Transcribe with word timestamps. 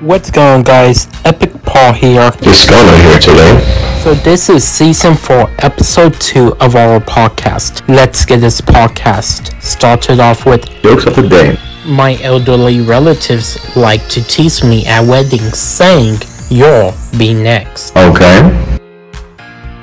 What's 0.00 0.30
going 0.30 0.48
on 0.58 0.62
guys? 0.62 1.08
Epic 1.24 1.50
Paul 1.64 1.92
here. 1.92 2.30
Discover 2.40 2.96
here 2.98 3.18
today. 3.18 4.00
So 4.04 4.14
this 4.14 4.48
is 4.48 4.62
season 4.62 5.16
4, 5.16 5.50
episode 5.58 6.14
2 6.20 6.54
of 6.60 6.76
our 6.76 7.00
podcast. 7.00 7.86
Let's 7.88 8.24
get 8.24 8.40
this 8.40 8.60
podcast 8.60 9.60
started 9.60 10.20
off 10.20 10.46
with 10.46 10.66
Jokes 10.82 11.06
of 11.06 11.16
the 11.16 11.28
day. 11.28 11.58
my 11.84 12.16
elderly 12.22 12.80
relatives 12.80 13.58
like 13.76 14.06
to 14.10 14.22
tease 14.22 14.62
me 14.62 14.86
at 14.86 15.04
weddings 15.04 15.58
saying, 15.58 16.18
You'll 16.48 16.94
be 17.18 17.34
next. 17.34 17.96
Okay. 17.96 18.78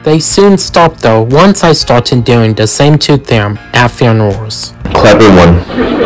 They 0.03 0.19
soon 0.19 0.57
stopped 0.57 1.01
though 1.01 1.23
once 1.23 1.63
I 1.63 1.73
started 1.73 2.23
doing 2.23 2.53
the 2.53 2.67
same 2.67 2.97
to 2.99 3.17
them 3.17 3.57
at 3.73 3.89
funerals. 3.89 4.73
Clever 4.93 5.29
one. 5.35 6.05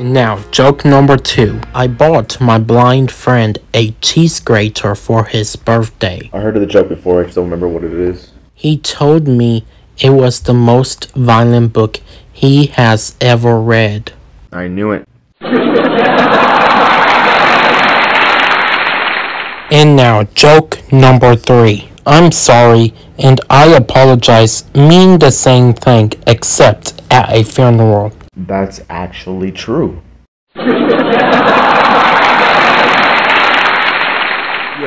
And 0.00 0.14
now, 0.14 0.38
joke 0.50 0.82
number 0.82 1.18
2. 1.18 1.60
I 1.74 1.86
bought 1.86 2.40
my 2.40 2.56
blind 2.58 3.10
friend 3.10 3.58
a 3.74 3.90
cheese 4.00 4.40
grater 4.40 4.94
for 4.94 5.24
his 5.24 5.56
birthday. 5.56 6.30
I 6.32 6.40
heard 6.40 6.56
of 6.56 6.62
the 6.62 6.66
joke 6.66 6.88
before, 6.88 7.20
I 7.20 7.24
just 7.24 7.34
don't 7.34 7.44
remember 7.44 7.68
what 7.68 7.84
it 7.84 7.92
is. 7.92 8.32
He 8.54 8.78
told 8.78 9.28
me 9.28 9.66
it 9.98 10.08
was 10.08 10.40
the 10.40 10.54
most 10.54 11.12
violent 11.12 11.74
book 11.74 12.00
he 12.32 12.68
has 12.68 13.14
ever 13.20 13.60
read. 13.60 14.14
I 14.50 14.68
knew 14.68 14.92
it. 14.92 15.06
And 19.70 19.96
now, 19.96 20.22
joke 20.34 20.80
number 20.90 21.36
three. 21.36 21.90
I'm 22.06 22.32
sorry, 22.32 22.94
and 23.18 23.38
I 23.50 23.66
apologize, 23.66 24.64
mean 24.74 25.18
the 25.18 25.30
same 25.30 25.74
thing, 25.74 26.14
except 26.26 27.02
at 27.10 27.30
a 27.30 27.44
funeral. 27.44 28.14
That's 28.36 28.80
actually 28.88 29.50
true. 29.50 30.02
You 30.54 30.62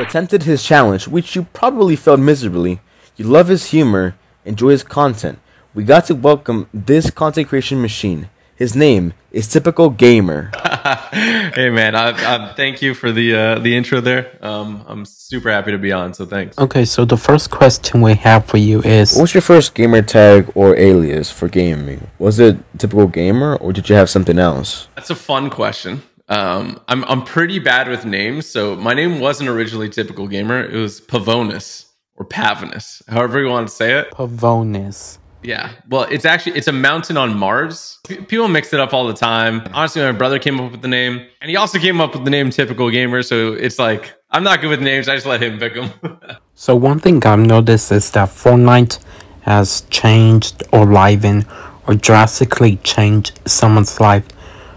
attempted 0.00 0.44
his 0.44 0.64
challenge, 0.64 1.06
which 1.06 1.36
you 1.36 1.44
probably 1.52 1.94
failed 1.94 2.20
miserably. 2.20 2.80
You 3.16 3.26
love 3.26 3.48
his 3.48 3.66
humor, 3.66 4.16
enjoy 4.44 4.70
his 4.70 4.82
content. 4.82 5.38
We 5.74 5.84
got 5.84 6.06
to 6.06 6.14
welcome 6.14 6.68
this 6.72 7.10
content 7.10 7.48
creation 7.48 7.82
machine. 7.82 8.30
His 8.56 8.76
name 8.76 9.14
is 9.32 9.48
Typical 9.48 9.90
Gamer. 9.90 10.52
hey 11.54 11.70
man, 11.70 11.96
I, 11.96 12.10
I 12.10 12.54
thank 12.54 12.80
you 12.80 12.94
for 12.94 13.10
the 13.10 13.34
uh, 13.34 13.58
the 13.58 13.76
intro 13.76 14.00
there. 14.00 14.38
Um, 14.42 14.84
I'm 14.86 15.04
super 15.04 15.50
happy 15.50 15.72
to 15.72 15.78
be 15.78 15.90
on, 15.90 16.14
so 16.14 16.24
thanks. 16.24 16.56
Okay, 16.56 16.84
so 16.84 17.04
the 17.04 17.16
first 17.16 17.50
question 17.50 18.00
we 18.00 18.14
have 18.14 18.46
for 18.46 18.58
you 18.58 18.80
is 18.82 19.16
What's 19.16 19.34
your 19.34 19.40
first 19.40 19.74
gamer 19.74 20.02
tag 20.02 20.52
or 20.54 20.76
alias 20.76 21.32
for 21.32 21.48
gaming? 21.48 22.06
Was 22.20 22.38
it 22.38 22.56
Typical 22.78 23.08
Gamer, 23.08 23.56
or 23.56 23.72
did 23.72 23.88
you 23.88 23.96
have 23.96 24.08
something 24.08 24.38
else? 24.38 24.86
That's 24.94 25.10
a 25.10 25.16
fun 25.16 25.50
question. 25.50 26.02
Um, 26.28 26.80
I'm 26.86 27.04
I'm 27.06 27.24
pretty 27.24 27.58
bad 27.58 27.88
with 27.88 28.04
names, 28.04 28.46
so 28.46 28.76
my 28.76 28.94
name 28.94 29.18
wasn't 29.18 29.48
originally 29.48 29.88
typical 29.88 30.28
gamer. 30.28 30.64
It 30.64 30.78
was 30.78 31.00
Pavonis 31.00 31.86
or 32.14 32.24
Pavonus, 32.24 33.02
however 33.08 33.40
you 33.42 33.48
want 33.48 33.66
to 33.66 33.74
say 33.74 33.98
it. 33.98 34.12
Pavonis. 34.12 35.18
Yeah, 35.44 35.72
well, 35.90 36.04
it's 36.04 36.24
actually 36.24 36.56
it's 36.56 36.68
a 36.68 36.72
mountain 36.72 37.18
on 37.18 37.36
Mars. 37.36 37.98
People 38.04 38.48
mix 38.48 38.72
it 38.72 38.80
up 38.80 38.94
all 38.94 39.06
the 39.06 39.14
time. 39.14 39.62
Honestly, 39.74 40.00
my 40.00 40.12
brother 40.12 40.38
came 40.38 40.58
up 40.58 40.72
with 40.72 40.80
the 40.80 40.88
name, 40.88 41.26
and 41.42 41.50
he 41.50 41.56
also 41.56 41.78
came 41.78 42.00
up 42.00 42.14
with 42.14 42.24
the 42.24 42.30
name 42.30 42.50
typical 42.50 42.90
gamer. 42.90 43.22
So 43.22 43.52
it's 43.52 43.78
like 43.78 44.14
I'm 44.30 44.42
not 44.42 44.62
good 44.62 44.70
with 44.70 44.80
names. 44.80 45.06
I 45.06 45.14
just 45.14 45.26
let 45.26 45.42
him 45.42 45.58
pick 45.58 45.74
them. 45.74 45.92
So 46.56 46.76
one 46.76 47.00
thing 47.00 47.26
I've 47.26 47.40
noticed 47.40 47.90
is 47.90 48.12
that 48.12 48.28
Fortnite 48.28 49.00
has 49.40 49.80
changed 49.90 50.62
or 50.72 50.86
livened 50.86 51.46
or 51.88 51.94
drastically 51.96 52.76
changed 52.76 53.40
someone's 53.44 54.00
life. 54.00 54.24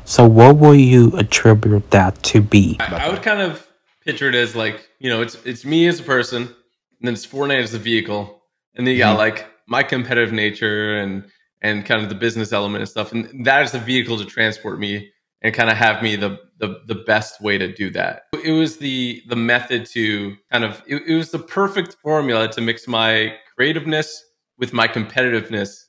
So 0.03 0.25
what 0.25 0.57
will 0.57 0.73
you 0.73 1.15
attribute 1.17 1.91
that 1.91 2.21
to 2.23 2.41
be? 2.41 2.77
I, 2.79 3.05
I 3.05 3.09
would 3.09 3.21
kind 3.21 3.41
of 3.41 3.67
picture 4.03 4.27
it 4.27 4.33
as 4.33 4.55
like, 4.55 4.89
you 4.97 5.11
know, 5.11 5.21
it's 5.21 5.35
it's 5.45 5.65
me 5.65 5.87
as 5.87 5.99
a 5.99 6.03
person, 6.03 6.43
and 6.43 6.55
then 7.01 7.13
it's 7.13 7.27
Fortnite 7.27 7.61
as 7.61 7.75
a 7.75 7.79
vehicle, 7.79 8.41
and 8.73 8.87
then 8.87 8.95
you 8.95 8.99
got 8.99 9.19
mm-hmm. 9.19 9.37
like 9.37 9.47
my 9.67 9.83
competitive 9.83 10.33
nature 10.33 10.97
and 10.97 11.25
and 11.61 11.85
kind 11.85 12.03
of 12.03 12.09
the 12.09 12.15
business 12.15 12.53
element 12.53 12.81
and 12.81 12.89
stuff, 12.89 13.11
and 13.11 13.45
that 13.45 13.63
is 13.63 13.71
the 13.71 13.79
vehicle 13.79 14.17
to 14.17 14.25
transport 14.25 14.79
me 14.79 15.11
and 15.41 15.53
kind 15.53 15.69
of 15.69 15.77
have 15.77 16.01
me 16.01 16.15
the 16.15 16.39
the 16.59 16.81
the 16.87 16.95
best 16.95 17.41
way 17.41 17.57
to 17.57 17.71
do 17.73 17.89
that. 17.91 18.23
It 18.43 18.51
was 18.51 18.77
the 18.77 19.21
the 19.27 19.35
method 19.35 19.85
to 19.87 20.35
kind 20.51 20.63
of 20.63 20.81
it, 20.87 21.03
it 21.07 21.15
was 21.15 21.31
the 21.31 21.39
perfect 21.39 21.97
formula 22.01 22.47
to 22.49 22.61
mix 22.61 22.87
my 22.87 23.35
creativeness 23.55 24.23
with 24.57 24.73
my 24.73 24.87
competitiveness 24.87 25.85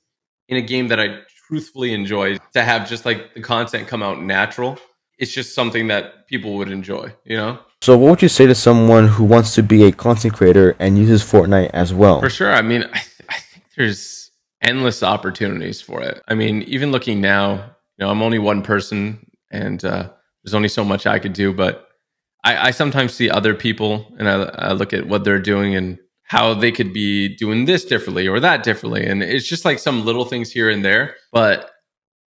in 0.48 0.56
a 0.56 0.62
game 0.62 0.88
that 0.88 1.00
I 1.00 1.20
truthfully 1.46 1.92
enjoy 1.94 2.36
to 2.52 2.62
have 2.62 2.88
just 2.88 3.04
like 3.04 3.34
the 3.34 3.40
content 3.40 3.88
come 3.88 4.02
out 4.02 4.22
natural. 4.22 4.78
It's 5.18 5.32
just 5.32 5.54
something 5.54 5.88
that 5.88 6.28
people 6.28 6.54
would 6.58 6.70
enjoy, 6.70 7.12
you 7.24 7.36
know? 7.36 7.58
So, 7.80 7.96
what 7.96 8.10
would 8.10 8.22
you 8.22 8.28
say 8.28 8.46
to 8.46 8.54
someone 8.54 9.08
who 9.08 9.24
wants 9.24 9.54
to 9.56 9.62
be 9.62 9.84
a 9.84 9.92
content 9.92 10.34
creator 10.34 10.76
and 10.78 10.96
uses 10.96 11.22
Fortnite 11.22 11.70
as 11.72 11.92
well? 11.92 12.20
For 12.20 12.30
sure. 12.30 12.52
I 12.52 12.62
mean, 12.62 12.84
I, 12.84 12.98
th- 12.98 13.17
I 13.17 13.17
think 13.17 13.17
there's 13.78 14.32
endless 14.60 15.02
opportunities 15.04 15.80
for 15.80 16.02
it. 16.02 16.20
I 16.26 16.34
mean, 16.34 16.62
even 16.62 16.90
looking 16.90 17.20
now, 17.20 17.54
you 17.96 18.04
know, 18.04 18.10
I'm 18.10 18.22
only 18.22 18.40
one 18.40 18.62
person 18.62 19.24
and 19.52 19.82
uh, 19.84 20.10
there's 20.42 20.54
only 20.54 20.68
so 20.68 20.84
much 20.84 21.06
I 21.06 21.20
could 21.20 21.32
do, 21.32 21.52
but 21.54 21.88
I, 22.44 22.68
I 22.68 22.70
sometimes 22.72 23.14
see 23.14 23.30
other 23.30 23.54
people 23.54 24.12
and 24.18 24.28
I, 24.28 24.42
I 24.42 24.72
look 24.72 24.92
at 24.92 25.06
what 25.06 25.22
they're 25.22 25.38
doing 25.38 25.76
and 25.76 25.98
how 26.24 26.54
they 26.54 26.72
could 26.72 26.92
be 26.92 27.36
doing 27.36 27.66
this 27.66 27.84
differently 27.84 28.26
or 28.26 28.40
that 28.40 28.64
differently. 28.64 29.06
And 29.06 29.22
it's 29.22 29.48
just 29.48 29.64
like 29.64 29.78
some 29.78 30.04
little 30.04 30.24
things 30.24 30.50
here 30.50 30.68
and 30.68 30.84
there, 30.84 31.14
but 31.32 31.70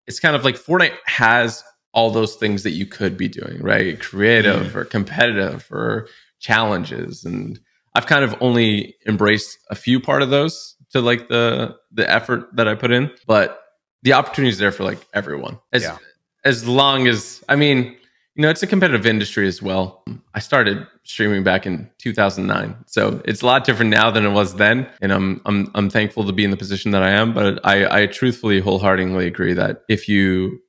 it's 0.08 0.22
kind 0.22 0.36
of 0.36 0.46
like 0.46 0.56
Fortnite 0.56 0.96
has 1.06 1.64
all 1.94 2.12
those 2.12 2.36
things 2.36 2.64
that 2.64 2.72
you 2.72 2.86
could 2.86 3.18
be 3.18 3.28
doing, 3.28 3.62
right? 3.62 4.00
Creative 4.00 4.76
or 4.76 4.86
competitive 4.86 5.70
or 5.70 6.08
challenges. 6.40 7.26
And 7.26 7.60
I've 7.94 8.08
kind 8.08 8.24
of 8.24 8.36
only 8.40 8.96
embraced 9.06 9.58
a 9.70 9.76
few 9.76 10.00
part 10.00 10.22
of 10.22 10.30
those 10.30 10.78
to 10.94 11.02
like 11.02 11.28
the 11.30 11.78
the 11.92 12.10
effort 12.10 12.56
that 12.56 12.68
I 12.68 12.76
put 12.76 12.92
in, 12.92 13.12
but 13.28 13.64
the 14.04 14.14
opportunity 14.14 14.50
is 14.50 14.58
there 14.58 14.72
for 14.72 14.84
like 14.84 15.00
everyone. 15.14 15.60
As 15.74 15.84
Yeah. 15.84 15.98
as 16.44 16.68
long 16.68 17.08
as 17.08 17.44
I 17.50 17.56
mean, 17.56 17.96
you 18.36 18.42
know, 18.44 18.50
it's 18.50 18.64
a 18.64 18.68
competitive 18.68 19.06
industry 19.06 19.48
as 19.48 19.62
well. 19.62 20.04
I 20.34 20.40
started 20.40 20.88
streaming 21.04 21.44
back 21.44 21.66
in 21.66 21.90
2009, 21.98 22.76
so 22.88 23.22
it's 23.26 23.42
a 23.42 23.46
lot 23.46 23.66
different 23.66 23.92
now 23.92 24.10
than 24.10 24.26
it 24.26 24.32
was 24.32 24.56
then, 24.56 24.88
and 25.02 25.12
I'm 25.12 25.42
I'm 25.46 25.70
I'm 25.76 25.90
thankful 25.90 26.26
to 26.26 26.34
be 26.34 26.44
in 26.44 26.52
the 26.52 26.58
position 26.58 26.92
that 26.92 27.04
I 27.04 27.12
am. 27.12 27.34
But 27.34 27.60
I 27.66 28.04
I 28.04 28.06
truthfully, 28.08 28.60
wholeheartedly 28.60 29.28
agree 29.28 29.54
that 29.54 29.84
if 29.90 30.08
you 30.08 30.60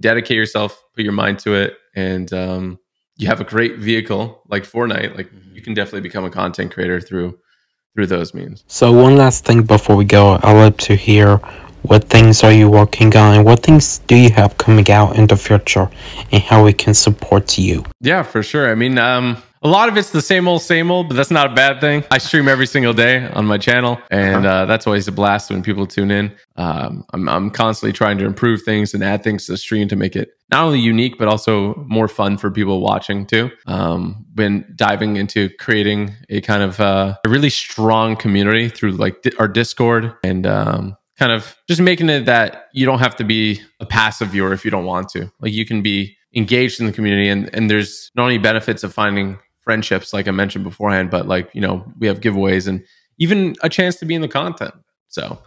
dedicate 0.00 0.36
yourself, 0.36 0.82
put 0.94 1.04
your 1.04 1.12
mind 1.12 1.38
to 1.40 1.54
it, 1.54 1.76
and 1.94 2.32
um, 2.32 2.78
you 3.16 3.28
have 3.28 3.40
a 3.40 3.44
great 3.44 3.78
vehicle 3.78 4.42
like 4.48 4.64
Fortnite, 4.64 5.16
like 5.16 5.30
you 5.52 5.62
can 5.62 5.72
definitely 5.74 6.00
become 6.00 6.24
a 6.24 6.30
content 6.30 6.72
creator 6.72 7.00
through 7.00 7.38
through 7.94 8.06
those 8.06 8.34
means. 8.34 8.64
So 8.66 8.92
one 8.92 9.16
last 9.16 9.44
thing 9.44 9.62
before 9.62 9.96
we 9.96 10.04
go, 10.04 10.38
I'd 10.42 10.52
love 10.52 10.76
to 10.78 10.96
hear 10.96 11.40
what 11.82 12.04
things 12.04 12.42
are 12.42 12.52
you 12.52 12.70
working 12.70 13.14
on 13.14 13.44
what 13.44 13.62
things 13.62 13.98
do 14.06 14.16
you 14.16 14.30
have 14.30 14.56
coming 14.56 14.90
out 14.90 15.16
in 15.16 15.26
the 15.26 15.36
future 15.36 15.90
and 16.32 16.42
how 16.42 16.64
we 16.64 16.72
can 16.72 16.94
support 16.94 17.58
you. 17.58 17.84
Yeah, 18.00 18.22
for 18.22 18.42
sure. 18.42 18.70
I 18.70 18.74
mean, 18.74 18.96
um, 18.98 19.36
a 19.64 19.68
lot 19.68 19.88
of 19.88 19.96
it's 19.96 20.10
the 20.10 20.20
same 20.20 20.46
old, 20.46 20.60
same 20.60 20.90
old, 20.90 21.08
but 21.08 21.14
that's 21.14 21.30
not 21.30 21.50
a 21.50 21.54
bad 21.54 21.80
thing. 21.80 22.04
I 22.10 22.18
stream 22.18 22.48
every 22.48 22.66
single 22.66 22.92
day 22.92 23.26
on 23.30 23.46
my 23.46 23.56
channel, 23.56 23.98
and 24.10 24.44
uh, 24.44 24.66
that's 24.66 24.86
always 24.86 25.08
a 25.08 25.12
blast 25.12 25.50
when 25.50 25.62
people 25.62 25.86
tune 25.86 26.10
in. 26.10 26.34
Um, 26.56 27.04
I'm, 27.14 27.28
I'm 27.30 27.50
constantly 27.50 27.94
trying 27.94 28.18
to 28.18 28.26
improve 28.26 28.62
things 28.62 28.92
and 28.92 29.02
add 29.02 29.24
things 29.24 29.46
to 29.46 29.52
the 29.52 29.58
stream 29.58 29.88
to 29.88 29.96
make 29.96 30.16
it 30.16 30.32
not 30.50 30.66
only 30.66 30.80
unique, 30.80 31.18
but 31.18 31.28
also 31.28 31.74
more 31.88 32.08
fun 32.08 32.36
for 32.36 32.50
people 32.50 32.82
watching 32.82 33.24
too. 33.24 33.50
Um, 33.66 34.26
been 34.34 34.70
diving 34.76 35.16
into 35.16 35.48
creating 35.58 36.12
a 36.28 36.42
kind 36.42 36.62
of 36.62 36.78
uh, 36.78 37.16
a 37.24 37.28
really 37.30 37.50
strong 37.50 38.16
community 38.16 38.68
through 38.68 38.92
like 38.92 39.22
di- 39.22 39.32
our 39.38 39.48
Discord 39.48 40.14
and 40.22 40.46
um, 40.46 40.94
kind 41.18 41.32
of 41.32 41.56
just 41.68 41.80
making 41.80 42.10
it 42.10 42.26
that 42.26 42.68
you 42.74 42.84
don't 42.84 42.98
have 42.98 43.16
to 43.16 43.24
be 43.24 43.62
a 43.80 43.86
passive 43.86 44.28
viewer 44.28 44.52
if 44.52 44.62
you 44.62 44.70
don't 44.70 44.84
want 44.84 45.08
to. 45.10 45.32
Like 45.40 45.54
you 45.54 45.64
can 45.64 45.80
be 45.80 46.16
engaged 46.36 46.80
in 46.80 46.86
the 46.86 46.92
community 46.92 47.28
and, 47.28 47.48
and 47.54 47.70
there's 47.70 48.10
not 48.14 48.24
only 48.24 48.38
benefits 48.38 48.82
of 48.82 48.92
finding 48.92 49.38
friendships 49.64 50.12
like 50.12 50.28
I 50.28 50.30
mentioned 50.30 50.64
beforehand, 50.64 51.10
but 51.10 51.26
like, 51.26 51.50
you 51.54 51.60
know, 51.60 51.84
we 51.98 52.06
have 52.06 52.20
giveaways 52.20 52.68
and 52.68 52.84
even 53.18 53.56
a 53.62 53.68
chance 53.68 53.96
to 53.96 54.04
be 54.04 54.14
in 54.14 54.20
the 54.20 54.28
content. 54.28 54.74
So 55.08 55.38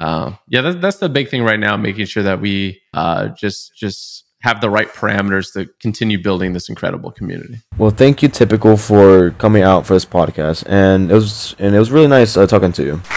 uh, 0.00 0.32
yeah, 0.48 0.60
that's 0.60 0.76
that's 0.76 0.98
the 0.98 1.08
big 1.08 1.28
thing 1.28 1.42
right 1.42 1.58
now, 1.58 1.76
making 1.76 2.06
sure 2.06 2.22
that 2.22 2.40
we 2.40 2.80
uh, 2.92 3.28
just 3.28 3.74
just 3.76 4.24
have 4.40 4.60
the 4.60 4.70
right 4.70 4.88
parameters 4.88 5.52
to 5.54 5.66
continue 5.80 6.22
building 6.22 6.52
this 6.52 6.68
incredible 6.68 7.10
community. 7.10 7.60
Well, 7.78 7.90
thank 7.90 8.22
you, 8.22 8.28
Typical, 8.28 8.76
for 8.76 9.30
coming 9.32 9.62
out 9.62 9.86
for 9.86 9.94
this 9.94 10.04
podcast, 10.04 10.64
and 10.68 11.10
it 11.10 11.14
was 11.14 11.56
and 11.58 11.74
it 11.74 11.78
was 11.78 11.90
really 11.90 12.08
nice 12.08 12.36
uh, 12.36 12.46
talking 12.46 12.72
to 12.72 12.84
you. 12.84 13.15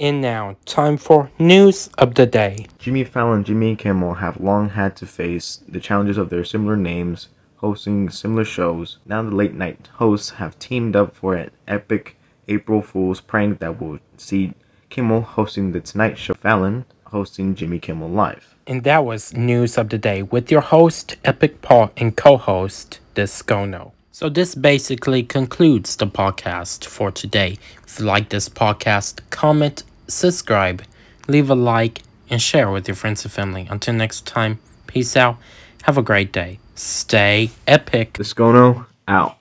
And 0.00 0.20
now, 0.20 0.56
time 0.64 0.96
for 0.96 1.28
news 1.40 1.90
of 1.98 2.14
the 2.14 2.24
day. 2.24 2.66
Jimmy 2.78 3.02
Fallon 3.02 3.38
and 3.38 3.46
Jimmy 3.46 3.74
Kimmel 3.74 4.14
have 4.14 4.40
long 4.40 4.68
had 4.68 4.94
to 4.98 5.06
face 5.06 5.60
the 5.68 5.80
challenges 5.80 6.16
of 6.16 6.30
their 6.30 6.44
similar 6.44 6.76
names, 6.76 7.30
hosting 7.56 8.08
similar 8.08 8.44
shows. 8.44 8.98
Now 9.06 9.22
the 9.22 9.34
late 9.34 9.54
night 9.54 9.88
hosts 9.94 10.30
have 10.30 10.56
teamed 10.60 10.94
up 10.94 11.16
for 11.16 11.34
an 11.34 11.50
epic 11.66 12.16
April 12.46 12.80
Fool's 12.80 13.20
prank 13.20 13.58
that 13.58 13.80
will 13.80 13.98
see 14.16 14.54
Kimmel 14.88 15.22
hosting 15.22 15.72
The 15.72 15.80
Tonight 15.80 16.16
Show, 16.16 16.34
Fallon 16.34 16.84
hosting 17.06 17.56
Jimmy 17.56 17.80
Kimmel 17.80 18.08
Live. 18.08 18.54
And 18.68 18.84
that 18.84 19.04
was 19.04 19.34
News 19.34 19.76
of 19.76 19.88
the 19.88 19.98
Day 19.98 20.22
with 20.22 20.48
your 20.48 20.60
host, 20.60 21.16
Epic 21.24 21.60
Paul, 21.60 21.90
and 21.96 22.16
co 22.16 22.36
host, 22.36 23.00
Discono. 23.16 23.90
So, 24.12 24.28
this 24.28 24.54
basically 24.54 25.22
concludes 25.22 25.96
the 25.96 26.06
podcast 26.06 26.86
for 26.86 27.10
today. 27.10 27.56
If 27.84 28.00
you 28.00 28.04
like 28.04 28.30
this 28.30 28.48
podcast, 28.48 29.20
comment, 29.30 29.84
subscribe, 30.08 30.82
leave 31.26 31.50
a 31.50 31.54
like, 31.54 32.02
and 32.30 32.42
share 32.42 32.70
with 32.70 32.88
your 32.88 32.94
friends 32.94 33.24
and 33.24 33.32
family. 33.32 33.66
Until 33.70 33.94
next 33.94 34.26
time, 34.26 34.58
peace 34.86 35.16
out. 35.16 35.38
Have 35.84 35.96
a 35.96 36.02
great 36.02 36.32
day. 36.32 36.58
Stay 36.74 37.50
epic. 37.66 38.14
Discono 38.14 38.86
out. 39.06 39.37